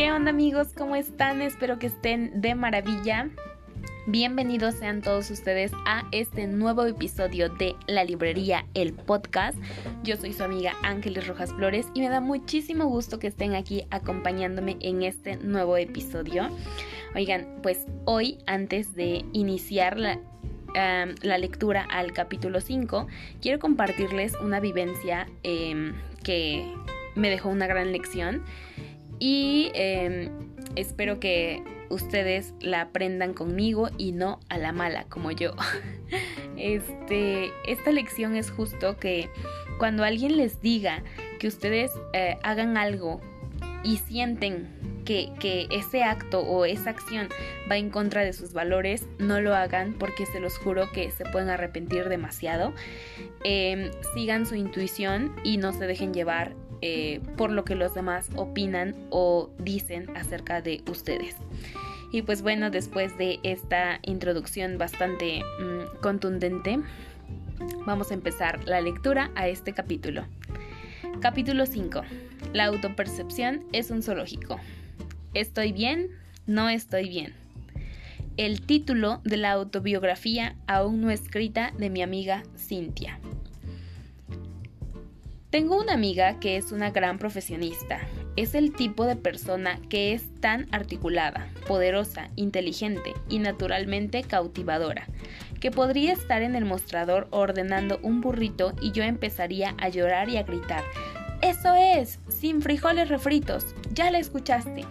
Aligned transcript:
¿Qué 0.00 0.10
onda 0.12 0.30
amigos? 0.30 0.68
¿Cómo 0.74 0.96
están? 0.96 1.42
Espero 1.42 1.78
que 1.78 1.88
estén 1.88 2.40
de 2.40 2.54
maravilla. 2.54 3.28
Bienvenidos 4.06 4.76
sean 4.76 5.02
todos 5.02 5.30
ustedes 5.30 5.72
a 5.84 6.06
este 6.10 6.46
nuevo 6.46 6.86
episodio 6.86 7.50
de 7.50 7.76
La 7.86 8.02
Librería, 8.04 8.64
el 8.72 8.94
podcast. 8.94 9.58
Yo 10.02 10.16
soy 10.16 10.32
su 10.32 10.42
amiga 10.42 10.72
Ángeles 10.82 11.26
Rojas 11.26 11.52
Flores 11.52 11.86
y 11.92 12.00
me 12.00 12.08
da 12.08 12.22
muchísimo 12.22 12.86
gusto 12.86 13.18
que 13.18 13.26
estén 13.26 13.54
aquí 13.54 13.84
acompañándome 13.90 14.78
en 14.80 15.02
este 15.02 15.36
nuevo 15.36 15.76
episodio. 15.76 16.48
Oigan, 17.14 17.58
pues 17.62 17.84
hoy 18.06 18.38
antes 18.46 18.94
de 18.94 19.26
iniciar 19.34 19.98
la, 19.98 20.18
la 21.20 21.36
lectura 21.36 21.82
al 21.82 22.14
capítulo 22.14 22.62
5, 22.62 23.06
quiero 23.42 23.58
compartirles 23.58 24.32
una 24.42 24.60
vivencia 24.60 25.26
em, 25.42 25.92
que 26.24 26.72
me 27.16 27.28
dejó 27.28 27.50
una 27.50 27.66
gran 27.66 27.92
lección 27.92 28.44
y 29.20 29.70
em, 29.74 30.30
espero 30.74 31.20
que 31.20 31.62
ustedes 31.90 32.54
la 32.60 32.80
aprendan 32.82 33.34
conmigo 33.34 33.90
y 33.98 34.12
no 34.12 34.40
a 34.48 34.58
la 34.58 34.72
mala 34.72 35.04
como 35.08 35.30
yo. 35.30 35.54
Este, 36.56 37.52
esta 37.66 37.90
lección 37.90 38.36
es 38.36 38.50
justo 38.50 38.98
que 38.98 39.30
cuando 39.78 40.04
alguien 40.04 40.36
les 40.36 40.60
diga 40.60 41.02
que 41.38 41.48
ustedes 41.48 41.90
eh, 42.12 42.36
hagan 42.42 42.76
algo 42.76 43.22
y 43.82 43.96
sienten 43.96 44.68
que, 45.06 45.66
ese 45.70 46.02
acto 46.02 46.40
o 46.40 46.64
esa 46.64 46.90
acción 46.90 47.28
va 47.70 47.76
en 47.76 47.90
contra 47.90 48.22
de 48.22 48.32
sus 48.32 48.52
valores, 48.52 49.06
no 49.18 49.40
lo 49.40 49.54
hagan 49.54 49.94
porque 49.94 50.26
se 50.26 50.38
los 50.38 50.56
juro 50.58 50.92
que 50.92 51.10
se 51.10 51.24
pueden 51.24 51.48
arrepentir 51.48 52.08
demasiado. 52.08 52.72
Em, 53.42 53.90
sigan 54.14 54.46
su 54.46 54.54
intuición 54.54 55.34
y 55.42 55.56
no 55.56 55.72
se 55.72 55.86
dejen 55.86 56.14
llevar 56.14 56.54
eh, 56.82 57.20
por 57.36 57.50
lo 57.50 57.64
que 57.64 57.74
los 57.74 57.94
demás 57.94 58.28
opinan 58.36 58.94
o 59.10 59.50
dicen 59.58 60.14
acerca 60.16 60.62
de 60.62 60.82
ustedes. 60.90 61.36
Y 62.12 62.22
pues 62.22 62.42
bueno, 62.42 62.70
después 62.70 63.16
de 63.18 63.38
esta 63.42 64.00
introducción 64.02 64.78
bastante 64.78 65.42
mm, 65.60 66.00
contundente, 66.00 66.80
vamos 67.86 68.10
a 68.10 68.14
empezar 68.14 68.66
la 68.66 68.80
lectura 68.80 69.30
a 69.36 69.48
este 69.48 69.72
capítulo. 69.72 70.26
Capítulo 71.20 71.66
5. 71.66 72.02
La 72.52 72.64
autopercepción 72.64 73.64
es 73.72 73.90
un 73.90 74.02
zoológico. 74.02 74.58
¿Estoy 75.34 75.72
bien? 75.72 76.08
No 76.46 76.68
estoy 76.68 77.08
bien. 77.08 77.34
El 78.36 78.62
título 78.62 79.20
de 79.22 79.36
la 79.36 79.52
autobiografía 79.52 80.56
aún 80.66 81.00
no 81.00 81.10
escrita 81.10 81.72
de 81.78 81.90
mi 81.90 82.02
amiga 82.02 82.42
Cintia. 82.56 83.20
Tengo 85.50 85.76
una 85.80 85.94
amiga 85.94 86.38
que 86.38 86.56
es 86.56 86.70
una 86.70 86.92
gran 86.92 87.18
profesionista. 87.18 87.98
Es 88.36 88.54
el 88.54 88.72
tipo 88.72 89.04
de 89.04 89.16
persona 89.16 89.80
que 89.88 90.12
es 90.12 90.32
tan 90.40 90.68
articulada, 90.70 91.48
poderosa, 91.66 92.30
inteligente 92.36 93.14
y 93.28 93.40
naturalmente 93.40 94.22
cautivadora, 94.22 95.08
que 95.58 95.72
podría 95.72 96.12
estar 96.12 96.42
en 96.42 96.54
el 96.54 96.64
mostrador 96.66 97.26
ordenando 97.32 97.98
un 98.04 98.20
burrito 98.20 98.74
y 98.80 98.92
yo 98.92 99.02
empezaría 99.02 99.74
a 99.78 99.88
llorar 99.88 100.28
y 100.28 100.36
a 100.36 100.44
gritar, 100.44 100.84
Eso 101.42 101.74
es, 101.74 102.20
sin 102.28 102.62
frijoles 102.62 103.08
refritos, 103.08 103.74
ya 103.92 104.08
la 104.12 104.20
escuchaste. 104.20 104.84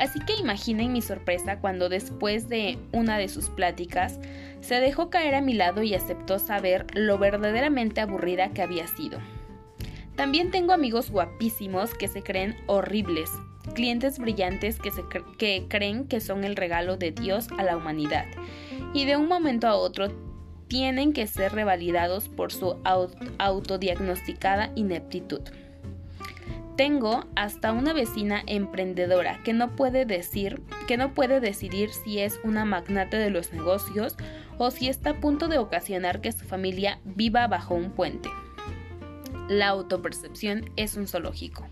Así 0.00 0.20
que 0.20 0.34
imaginen 0.34 0.92
mi 0.92 1.00
sorpresa 1.00 1.60
cuando 1.60 1.88
después 1.88 2.50
de 2.50 2.78
una 2.92 3.16
de 3.16 3.28
sus 3.28 3.48
pláticas 3.48 4.20
se 4.60 4.80
dejó 4.80 5.08
caer 5.08 5.34
a 5.34 5.40
mi 5.40 5.54
lado 5.54 5.82
y 5.82 5.94
aceptó 5.94 6.38
saber 6.38 6.84
lo 6.92 7.16
verdaderamente 7.16 8.02
aburrida 8.02 8.50
que 8.50 8.60
había 8.60 8.86
sido. 8.86 9.18
También 10.18 10.50
tengo 10.50 10.72
amigos 10.72 11.12
guapísimos 11.12 11.94
que 11.94 12.08
se 12.08 12.24
creen 12.24 12.56
horribles, 12.66 13.30
clientes 13.74 14.18
brillantes 14.18 14.80
que, 14.80 14.90
se 14.90 15.04
que 15.38 15.66
creen 15.68 16.08
que 16.08 16.18
son 16.18 16.42
el 16.42 16.56
regalo 16.56 16.96
de 16.96 17.12
Dios 17.12 17.46
a 17.56 17.62
la 17.62 17.76
humanidad 17.76 18.24
y 18.92 19.04
de 19.04 19.16
un 19.16 19.28
momento 19.28 19.68
a 19.68 19.76
otro 19.76 20.08
tienen 20.66 21.12
que 21.12 21.28
ser 21.28 21.52
revalidados 21.52 22.28
por 22.28 22.50
su 22.50 22.78
autodiagnosticada 23.38 24.72
ineptitud. 24.74 25.42
Tengo 26.76 27.24
hasta 27.36 27.70
una 27.70 27.92
vecina 27.92 28.42
emprendedora 28.48 29.40
que 29.44 29.52
no 29.52 29.76
puede 29.76 30.04
decir, 30.04 30.62
que 30.88 30.96
no 30.96 31.14
puede 31.14 31.38
decidir 31.38 31.90
si 31.90 32.18
es 32.18 32.40
una 32.42 32.64
magnate 32.64 33.18
de 33.18 33.30
los 33.30 33.52
negocios 33.52 34.16
o 34.58 34.72
si 34.72 34.88
está 34.88 35.10
a 35.10 35.20
punto 35.20 35.46
de 35.46 35.58
ocasionar 35.58 36.20
que 36.20 36.32
su 36.32 36.44
familia 36.44 36.98
viva 37.04 37.46
bajo 37.46 37.76
un 37.76 37.92
puente 37.92 38.28
la 39.48 39.68
autopercepción 39.68 40.70
es 40.76 40.96
un 40.96 41.06
zoológico. 41.06 41.66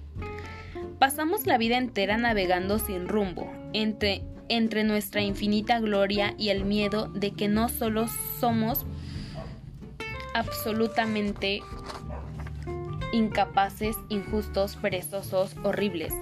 Pasamos 0.98 1.46
la 1.46 1.58
vida 1.58 1.76
entera 1.76 2.16
navegando 2.16 2.78
sin 2.78 3.06
rumbo, 3.06 3.52
entre, 3.72 4.22
entre 4.48 4.82
nuestra 4.82 5.20
infinita 5.20 5.78
gloria 5.78 6.34
y 6.38 6.48
el 6.48 6.64
miedo 6.64 7.08
de 7.08 7.32
que 7.32 7.48
no 7.48 7.68
solo 7.68 8.06
somos 8.40 8.86
absolutamente 10.34 11.62
incapaces, 13.12 13.96
injustos, 14.08 14.76
perezosos, 14.76 15.54
horribles, 15.62 16.12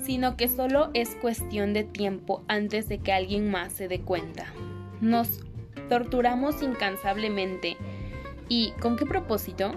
sino 0.00 0.36
que 0.36 0.48
solo 0.48 0.90
es 0.94 1.14
cuestión 1.16 1.72
de 1.72 1.84
tiempo 1.84 2.42
antes 2.48 2.88
de 2.88 2.98
que 2.98 3.12
alguien 3.12 3.50
más 3.50 3.72
se 3.72 3.88
dé 3.88 4.00
cuenta. 4.00 4.46
Nos 5.00 5.40
torturamos 5.88 6.62
incansablemente. 6.62 7.76
¿Y 8.48 8.72
con 8.80 8.96
qué 8.96 9.06
propósito? 9.06 9.72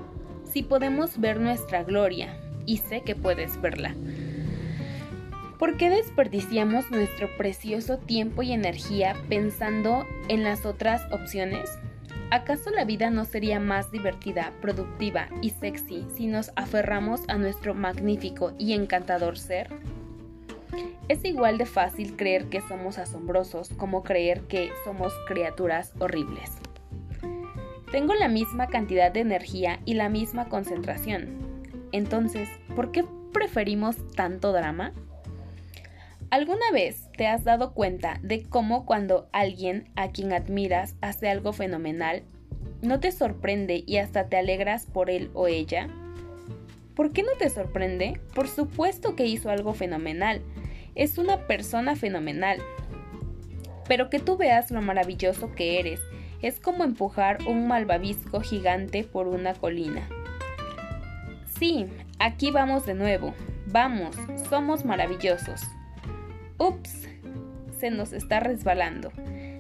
Si 0.56 0.64
podemos 0.64 1.20
ver 1.20 1.42
nuestra 1.42 1.84
gloria, 1.84 2.40
y 2.66 2.78
sé 2.78 3.02
que 3.02 3.14
puedes 3.14 3.60
verla. 3.60 3.94
¿Por 5.60 5.76
qué 5.76 5.90
desperdiciamos 5.90 6.90
nuestro 6.92 7.28
precioso 7.36 7.98
tiempo 7.98 8.42
y 8.42 8.54
energía 8.54 9.18
pensando 9.28 10.08
en 10.30 10.46
las 10.46 10.66
otras 10.66 11.02
opciones? 11.12 11.70
¿Acaso 12.32 12.70
la 12.70 12.86
vida 12.86 13.10
no 13.10 13.26
sería 13.26 13.60
más 13.60 13.92
divertida, 13.92 14.54
productiva 14.62 15.28
y 15.42 15.50
sexy 15.50 16.08
si 16.16 16.26
nos 16.28 16.54
aferramos 16.56 17.24
a 17.28 17.38
nuestro 17.38 17.74
magnífico 17.74 18.54
y 18.58 18.72
encantador 18.72 19.38
ser? 19.38 19.68
Es 21.10 21.26
igual 21.26 21.58
de 21.58 21.66
fácil 21.66 22.16
creer 22.16 22.46
que 22.46 22.62
somos 22.62 22.98
asombrosos 22.98 23.72
como 23.76 24.04
creer 24.04 24.40
que 24.44 24.70
somos 24.86 25.12
criaturas 25.28 25.92
horribles. 26.00 26.54
Tengo 27.96 28.14
la 28.14 28.28
misma 28.28 28.68
cantidad 28.68 29.10
de 29.10 29.22
energía 29.22 29.80
y 29.86 29.94
la 29.94 30.10
misma 30.10 30.50
concentración. 30.50 31.30
Entonces, 31.94 32.50
¿por 32.76 32.92
qué 32.92 33.06
preferimos 33.32 33.96
tanto 34.18 34.52
drama? 34.52 34.92
¿Alguna 36.30 36.70
vez 36.74 37.10
te 37.16 37.26
has 37.26 37.46
dado 37.46 37.74
cuenta 37.74 38.20
de 38.22 38.44
cómo 38.44 38.86
cuando 38.86 39.30
alguien 39.32 39.88
a 39.96 40.10
quien 40.10 40.34
admiras 40.34 40.98
hace 41.00 41.30
algo 41.30 41.54
fenomenal, 41.54 42.24
no 42.82 43.00
te 43.00 43.14
sorprende 43.14 43.86
y 43.88 43.96
hasta 43.96 44.28
te 44.28 44.36
alegras 44.36 44.88
por 44.88 45.10
él 45.10 45.32
o 45.34 45.48
ella? 45.48 45.88
¿Por 46.98 47.14
qué 47.14 47.24
no 47.24 47.32
te 47.40 47.50
sorprende? 47.50 48.20
Por 48.34 48.50
supuesto 48.50 49.16
que 49.16 49.26
hizo 49.26 49.50
algo 49.50 49.74
fenomenal. 49.74 50.42
Es 50.96 51.18
una 51.18 51.48
persona 51.48 51.96
fenomenal. 51.96 52.60
Pero 53.88 54.10
que 54.10 54.20
tú 54.20 54.36
veas 54.36 54.70
lo 54.70 54.82
maravilloso 54.82 55.54
que 55.56 55.80
eres 55.80 56.02
es 56.42 56.60
como 56.60 56.84
empujar 56.84 57.40
un 57.48 57.68
malvavisco 57.68 58.42
gigante 58.42 59.04
por 59.04 59.28
una 59.28 59.54
colina. 59.54 60.08
Sí, 61.60 61.88
aquí 62.20 62.52
vamos 62.52 62.86
de 62.86 62.94
nuevo. 62.94 63.34
Vamos, 63.68 64.16
somos 64.50 64.86
maravillosos. 64.86 65.62
Ups, 66.58 67.08
se 67.80 67.90
nos 67.90 68.14
está 68.14 68.40
resbalando. 68.40 69.12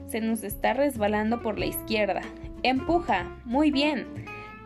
Se 0.07 0.21
nos 0.21 0.43
está 0.43 0.73
resbalando 0.73 1.41
por 1.41 1.57
la 1.57 1.65
izquierda. 1.65 2.21
Empuja, 2.63 3.25
muy 3.45 3.71
bien. 3.71 4.07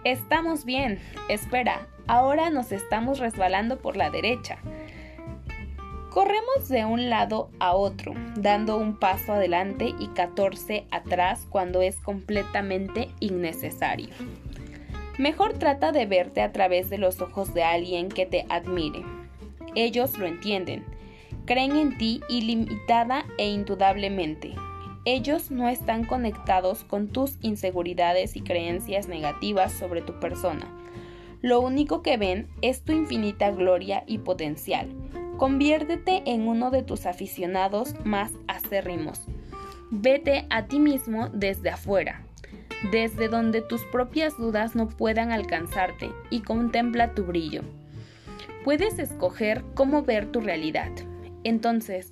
Estamos 0.03 0.65
bien. 0.65 0.99
Espera, 1.29 1.87
ahora 2.07 2.49
nos 2.49 2.71
estamos 2.71 3.19
resbalando 3.19 3.79
por 3.79 3.97
la 3.97 4.09
derecha. 4.09 4.57
Corremos 6.11 6.67
de 6.69 6.85
un 6.85 7.07
lado 7.11 7.51
a 7.59 7.75
otro, 7.75 8.13
dando 8.35 8.77
un 8.77 8.97
paso 8.97 9.33
adelante 9.33 9.93
y 9.99 10.07
14 10.07 10.87
atrás 10.89 11.45
cuando 11.47 11.83
es 11.83 11.97
completamente 11.97 13.09
innecesario. 13.19 14.09
Mejor 15.19 15.53
trata 15.59 15.91
de 15.91 16.07
verte 16.07 16.41
a 16.41 16.51
través 16.51 16.89
de 16.89 16.97
los 16.97 17.21
ojos 17.21 17.53
de 17.53 17.61
alguien 17.61 18.09
que 18.09 18.25
te 18.25 18.47
admire. 18.49 19.03
Ellos 19.75 20.17
lo 20.17 20.25
entienden, 20.25 20.83
creen 21.45 21.75
en 21.75 21.95
ti 21.99 22.21
ilimitada 22.27 23.25
e 23.37 23.47
indudablemente. 23.47 24.55
Ellos 25.05 25.51
no 25.51 25.69
están 25.69 26.05
conectados 26.05 26.83
con 26.85 27.09
tus 27.09 27.37
inseguridades 27.41 28.35
y 28.35 28.41
creencias 28.41 29.07
negativas 29.07 29.73
sobre 29.73 30.01
tu 30.01 30.19
persona. 30.19 30.65
Lo 31.43 31.61
único 31.61 32.01
que 32.01 32.17
ven 32.17 32.49
es 32.63 32.81
tu 32.81 32.93
infinita 32.93 33.51
gloria 33.51 34.03
y 34.07 34.17
potencial 34.17 34.89
Conviértete 35.39 36.21
en 36.25 36.49
uno 36.49 36.69
de 36.69 36.83
tus 36.83 37.05
aficionados 37.05 37.95
más 38.03 38.33
acérrimos. 38.49 39.21
Vete 39.89 40.45
a 40.49 40.65
ti 40.65 40.79
mismo 40.79 41.29
desde 41.29 41.69
afuera, 41.69 42.25
desde 42.91 43.29
donde 43.29 43.61
tus 43.61 43.85
propias 43.85 44.37
dudas 44.37 44.75
no 44.75 44.89
puedan 44.89 45.31
alcanzarte 45.31 46.11
y 46.29 46.41
contempla 46.41 47.13
tu 47.13 47.23
brillo. 47.23 47.61
Puedes 48.65 48.99
escoger 48.99 49.63
cómo 49.75 50.03
ver 50.03 50.29
tu 50.29 50.41
realidad. 50.41 50.91
Entonces, 51.45 52.11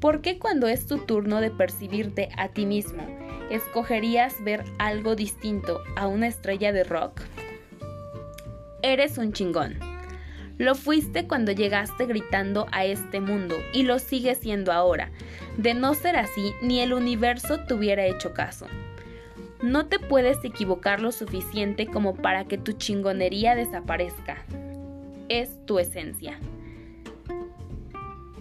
¿por 0.00 0.20
qué 0.20 0.40
cuando 0.40 0.66
es 0.66 0.88
tu 0.88 0.98
turno 0.98 1.40
de 1.40 1.52
percibirte 1.52 2.30
a 2.36 2.48
ti 2.48 2.66
mismo, 2.66 3.06
escogerías 3.52 4.42
ver 4.42 4.64
algo 4.80 5.14
distinto 5.14 5.80
a 5.94 6.08
una 6.08 6.26
estrella 6.26 6.72
de 6.72 6.82
rock? 6.82 7.20
Eres 8.82 9.16
un 9.16 9.32
chingón. 9.32 9.93
Lo 10.56 10.74
fuiste 10.74 11.26
cuando 11.26 11.52
llegaste 11.52 12.06
gritando 12.06 12.66
a 12.70 12.84
este 12.84 13.20
mundo 13.20 13.56
y 13.72 13.82
lo 13.82 13.98
sigues 13.98 14.38
siendo 14.38 14.72
ahora. 14.72 15.10
De 15.56 15.74
no 15.74 15.94
ser 15.94 16.16
así, 16.16 16.52
ni 16.62 16.80
el 16.80 16.92
universo 16.92 17.60
te 17.60 17.74
hubiera 17.74 18.06
hecho 18.06 18.32
caso. 18.34 18.66
No 19.62 19.86
te 19.86 19.98
puedes 19.98 20.44
equivocar 20.44 21.00
lo 21.00 21.10
suficiente 21.10 21.86
como 21.86 22.14
para 22.14 22.44
que 22.44 22.58
tu 22.58 22.72
chingonería 22.72 23.54
desaparezca. 23.54 24.44
Es 25.28 25.64
tu 25.66 25.78
esencia. 25.78 26.38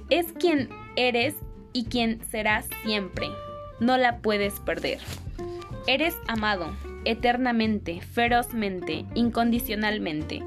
Es 0.09 0.33
quien 0.33 0.69
eres 0.95 1.35
y 1.71 1.85
quien 1.85 2.19
serás 2.29 2.67
siempre. 2.83 3.27
No 3.79 3.97
la 3.97 4.17
puedes 4.17 4.59
perder. 4.59 4.99
Eres 5.87 6.15
amado, 6.27 6.75
eternamente, 7.05 8.01
ferozmente, 8.01 9.05
incondicionalmente. 9.15 10.43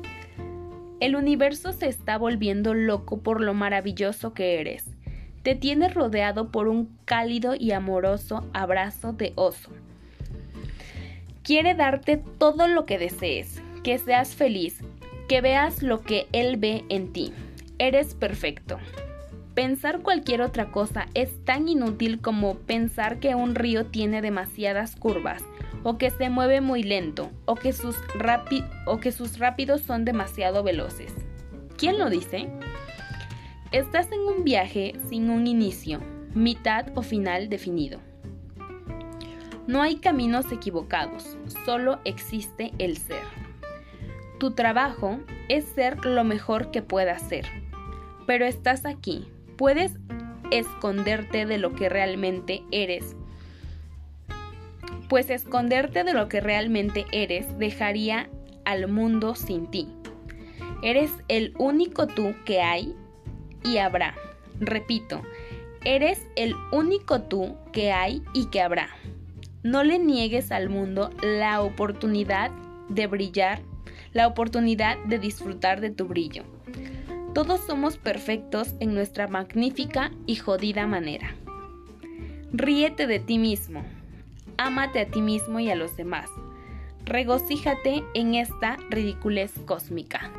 El 0.99 1.15
universo 1.15 1.73
se 1.73 1.89
está 1.89 2.17
volviendo 2.17 2.73
loco 2.73 3.19
por 3.19 3.43
lo 3.43 3.53
maravilloso 3.53 4.33
que 4.33 4.61
eres. 4.61 4.85
Te 5.43 5.55
tienes 5.55 5.93
rodeado 5.93 6.51
por 6.51 6.69
un 6.69 6.97
cálido 7.05 7.55
y 7.55 7.73
amoroso 7.73 8.49
abrazo 8.55 9.13
de 9.13 9.33
oso. 9.37 9.71
Quiere 11.43 11.75
darte 11.75 12.17
todo 12.17 12.67
lo 12.67 12.87
que 12.87 12.99
desees, 12.99 13.63
que 13.85 13.99
seas 13.99 14.35
feliz, 14.35 14.81
que 15.29 15.43
veas 15.43 15.83
lo 15.83 16.01
que 16.01 16.29
Él 16.33 16.57
ve 16.57 16.85
en 16.89 17.13
ti. 17.13 17.33
Eres 17.79 18.15
perfecto. 18.15 18.79
Pensar 19.57 20.03
cualquier 20.03 20.43
otra 20.43 20.71
cosa 20.71 21.07
es 21.15 21.43
tan 21.47 21.67
inútil 21.67 22.21
como 22.21 22.57
pensar 22.59 23.21
que 23.21 23.35
un 23.35 23.55
río 23.55 23.87
tiene 23.87 24.21
demasiadas 24.21 24.97
curvas 24.97 25.43
o 25.83 25.97
que 25.97 26.11
se 26.11 26.29
mueve 26.29 26.61
muy 26.61 26.83
lento, 26.83 27.31
o 27.47 27.55
que 27.55 27.73
sus, 27.73 27.97
rápidos 29.39 29.81
son 29.81 30.05
demasiado 30.05 30.63
veloces. 30.63 31.11
¿Quién 31.79 31.97
lo 31.97 32.11
dice? 32.11 32.51
Estás 33.73 34.13
en 34.13 34.21
un 34.21 34.45
viaje 34.45 34.93
sin 35.09 35.31
un 35.31 35.47
inicio, 35.47 36.01
mitad 36.35 36.89
o 36.95 37.01
final 37.01 37.49
definido. 37.49 37.99
No 39.67 39.81
hay 39.81 39.97
caminos 39.97 40.53
equivocados, 40.53 41.39
solo 41.65 41.99
existe 42.05 42.73
el 42.79 42.99
ser. 42.99 43.25
Tu 44.39 44.51
trabajo 44.51 45.19
es 45.49 45.65
ser 45.65 46.05
lo 46.05 46.25
mejor 46.25 46.71
que 46.71 46.83
puedas 46.83 47.23
ser, 47.23 47.47
pero 48.27 48.45
estás 48.45 48.85
aquí, 48.85 49.31
puedes 49.57 49.93
esconderte 50.51 51.47
de 51.47 51.59
lo 51.59 51.75
que 51.75 51.89
realmente 51.89 52.63
eres 52.71 53.17
pues 55.09 55.31
esconderte 55.31 56.05
de 56.05 56.13
lo 56.13 56.29
que 56.29 56.41
realmente 56.41 57.07
eres 57.13 57.59
dejaría 57.59 58.29
al 58.65 58.89
mundo 58.89 59.35
sin 59.35 59.71
ti. 59.71 59.89
Eres 60.83 61.11
el 61.29 61.55
único 61.59 62.07
tú 62.07 62.35
que 62.45 62.61
hay 62.61 62.95
y 63.65 63.79
habrá. 63.79 64.15
Repito, 64.61 65.23
eres 65.85 66.21
el 66.37 66.55
único 66.73 67.23
tú 67.23 67.57
que 67.73 67.93
hay 67.93 68.23
y 68.35 68.47
que 68.47 68.61
habrá. 68.61 68.89
No 69.63 69.85
le 69.85 69.99
niegues 69.99 70.53
al 70.53 70.69
mundo 70.69 71.11
la 71.23 71.63
oportunidad 71.63 72.51
de 72.89 73.07
brillar, 73.07 73.61
la 74.13 74.27
oportunidad 74.27 74.99
de 75.05 75.19
disfrutar 75.19 75.81
de 75.81 75.91
tu 75.91 76.07
brillo. 76.07 76.45
Todos 77.37 77.61
somos 77.67 77.99
perfectos 77.99 78.75
en 78.81 78.95
nuestra 78.95 79.29
magnífica 79.29 80.11
y 80.25 80.37
jodida 80.37 80.87
manera. 80.87 81.37
Ríete 82.51 83.07
de 83.07 83.19
ti 83.19 83.39
mismo, 83.39 83.85
ámate 84.57 85.01
a 85.01 85.07
ti 85.07 85.21
mismo 85.21 85.61
y 85.61 85.69
a 85.69 85.75
los 85.75 85.99
demás. 85.99 86.31
Regocíjate 87.05 88.03
en 88.15 88.37
esta 88.37 88.79
ridiculez 88.89 89.53
cósmica. 89.67 90.33